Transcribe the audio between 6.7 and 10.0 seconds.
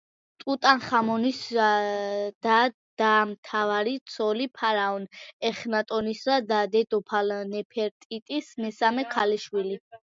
დედოფალ ნეფერტიტის მესამე ქალიშვილი.